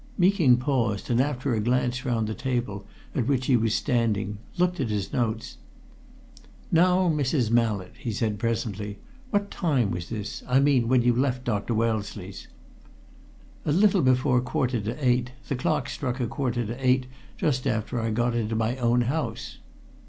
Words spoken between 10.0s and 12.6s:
this I mean, when you left Dr. Wellesley's?"